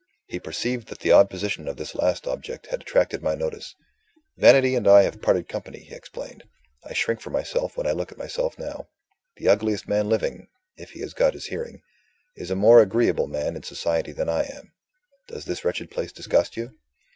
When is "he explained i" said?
5.81-6.93